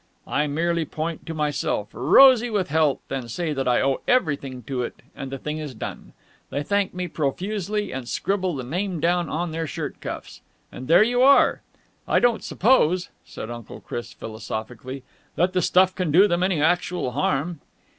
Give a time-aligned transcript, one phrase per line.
[0.25, 4.81] I merely point to myself, rosy with health, and say that I owe everything to
[4.81, 6.13] it, and the thing is done.
[6.49, 10.41] They thank me profusely and scribble the name down on their shirt cuffs.
[10.71, 11.61] And there you are!
[12.07, 15.03] I don't suppose," said Uncle Chris philosophically,
[15.35, 17.59] "that the stuff can do them any actual harm."